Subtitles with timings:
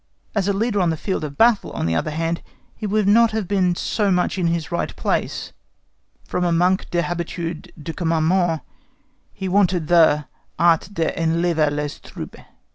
[0.33, 2.41] As a leader on the field of battle, on the other hand,
[2.75, 5.53] he would not have been so much in his right place,
[6.23, 8.61] from a manque d'habitude du commandement,
[9.31, 10.25] he wanted the
[10.57, 12.39] art d'enlever les troupes."